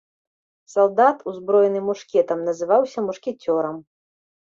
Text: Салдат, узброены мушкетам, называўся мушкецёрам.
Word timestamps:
Салдат, 0.75 1.17
узброены 1.33 1.79
мушкетам, 1.91 2.45
называўся 2.51 2.99
мушкецёрам. 3.11 3.77